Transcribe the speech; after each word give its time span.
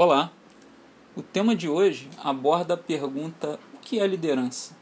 Olá! 0.00 0.30
O 1.16 1.22
tema 1.24 1.56
de 1.56 1.68
hoje 1.68 2.08
aborda 2.18 2.74
a 2.74 2.76
pergunta: 2.76 3.58
o 3.74 3.78
que 3.78 3.98
é 3.98 4.06
liderança? 4.06 4.76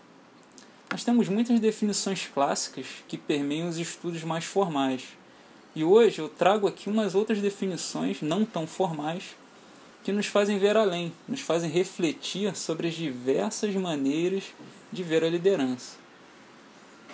Nós 0.90 1.04
temos 1.04 1.26
muitas 1.30 1.58
definições 1.58 2.26
clássicas 2.26 2.84
que 3.08 3.16
permeiam 3.16 3.66
os 3.66 3.78
estudos 3.78 4.22
mais 4.24 4.44
formais, 4.44 5.04
e 5.74 5.82
hoje 5.82 6.18
eu 6.18 6.28
trago 6.28 6.68
aqui 6.68 6.90
umas 6.90 7.14
outras 7.14 7.40
definições 7.40 8.20
não 8.20 8.44
tão 8.44 8.66
formais 8.66 9.34
que 10.04 10.12
nos 10.12 10.26
fazem 10.26 10.58
ver 10.58 10.76
além, 10.76 11.10
nos 11.26 11.40
fazem 11.40 11.70
refletir 11.70 12.54
sobre 12.54 12.88
as 12.88 12.94
diversas 12.94 13.74
maneiras 13.74 14.44
de 14.92 15.02
ver 15.02 15.24
a 15.24 15.30
liderança. 15.30 15.96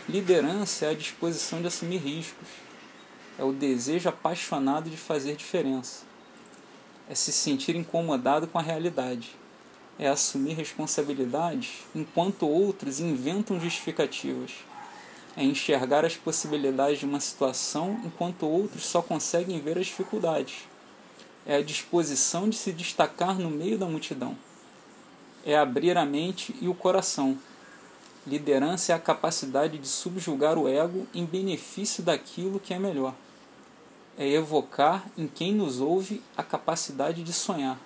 Liderança 0.08 0.86
é 0.86 0.90
a 0.90 0.94
disposição 0.94 1.60
de 1.60 1.68
assumir 1.68 1.98
riscos, 1.98 2.48
é 3.38 3.44
o 3.44 3.52
desejo 3.52 4.08
apaixonado 4.08 4.90
de 4.90 4.96
fazer 4.96 5.36
diferença 5.36 6.10
é 7.08 7.14
se 7.14 7.32
sentir 7.32 7.76
incomodado 7.76 8.46
com 8.46 8.58
a 8.58 8.62
realidade, 8.62 9.36
é 9.98 10.08
assumir 10.08 10.54
responsabilidades 10.54 11.80
enquanto 11.94 12.48
outros 12.48 13.00
inventam 13.00 13.60
justificativas, 13.60 14.52
é 15.36 15.42
enxergar 15.42 16.04
as 16.04 16.16
possibilidades 16.16 16.98
de 17.00 17.06
uma 17.06 17.20
situação 17.20 18.00
enquanto 18.04 18.46
outros 18.46 18.84
só 18.84 19.02
conseguem 19.02 19.60
ver 19.60 19.78
as 19.78 19.86
dificuldades, 19.86 20.68
é 21.46 21.56
a 21.56 21.62
disposição 21.62 22.48
de 22.48 22.56
se 22.56 22.72
destacar 22.72 23.38
no 23.38 23.50
meio 23.50 23.78
da 23.78 23.86
multidão, 23.86 24.36
é 25.44 25.56
abrir 25.56 25.98
a 25.98 26.04
mente 26.04 26.54
e 26.60 26.68
o 26.68 26.74
coração. 26.74 27.36
Liderança 28.24 28.92
é 28.92 28.94
a 28.94 29.00
capacidade 29.00 29.78
de 29.78 29.88
subjugar 29.88 30.56
o 30.56 30.68
ego 30.68 31.08
em 31.12 31.24
benefício 31.24 32.04
daquilo 32.04 32.60
que 32.60 32.72
é 32.72 32.78
melhor 32.78 33.14
é 34.16 34.28
evocar 34.28 35.06
em 35.16 35.26
quem 35.26 35.54
nos 35.54 35.80
ouve 35.80 36.22
a 36.36 36.42
capacidade 36.42 37.22
de 37.22 37.32
sonhar, 37.32 37.78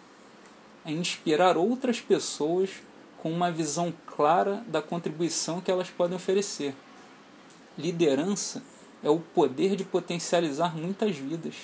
é 0.85 0.93
inspirar 0.93 1.57
outras 1.57 2.01
pessoas 2.01 2.71
com 3.19 3.31
uma 3.33 3.51
visão 3.51 3.93
clara 4.07 4.65
da 4.69 4.81
contribuição 4.81 5.61
que 5.61 5.71
elas 5.71 5.91
podem 5.91 6.17
oferecer. 6.17 6.75
Liderança 7.77 8.63
é 9.03 9.11
o 9.11 9.19
poder 9.19 9.77
de 9.77 9.85
potencializar 9.85 10.77
muitas 10.77 11.17
vidas. 11.17 11.55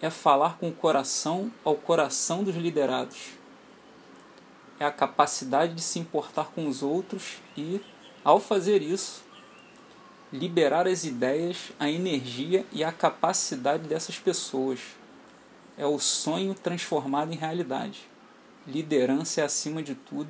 É 0.00 0.10
falar 0.10 0.58
com 0.58 0.68
o 0.68 0.74
coração 0.74 1.50
ao 1.64 1.74
coração 1.74 2.44
dos 2.44 2.54
liderados. 2.54 3.30
É 4.78 4.84
a 4.84 4.92
capacidade 4.92 5.74
de 5.74 5.82
se 5.82 5.98
importar 5.98 6.52
com 6.54 6.68
os 6.68 6.82
outros 6.82 7.38
e, 7.56 7.80
ao 8.22 8.38
fazer 8.38 8.82
isso, 8.82 9.24
liberar 10.34 10.88
as 10.88 11.04
ideias, 11.04 11.70
a 11.78 11.88
energia 11.88 12.66
e 12.72 12.82
a 12.82 12.90
capacidade 12.90 13.86
dessas 13.86 14.18
pessoas. 14.18 14.80
É 15.78 15.86
o 15.86 16.00
sonho 16.00 16.54
transformado 16.54 17.32
em 17.32 17.36
realidade. 17.36 18.08
Liderança 18.66 19.42
é, 19.42 19.44
acima 19.44 19.80
de 19.80 19.94
tudo, 19.94 20.28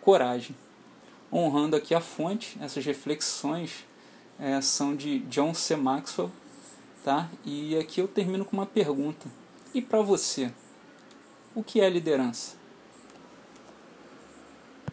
coragem. 0.00 0.54
Honrando 1.32 1.74
aqui 1.74 1.92
a 1.92 2.00
fonte, 2.00 2.56
essas 2.60 2.84
reflexões 2.84 3.84
é, 4.38 4.60
são 4.60 4.94
de 4.94 5.18
John 5.20 5.52
C. 5.52 5.74
Maxwell. 5.74 6.30
Tá? 7.04 7.28
E 7.44 7.76
aqui 7.76 8.00
eu 8.00 8.06
termino 8.06 8.44
com 8.44 8.56
uma 8.56 8.66
pergunta. 8.66 9.26
E 9.74 9.82
para 9.82 10.02
você, 10.02 10.52
o 11.52 11.64
que 11.64 11.80
é 11.80 11.90
liderança? 11.90 12.54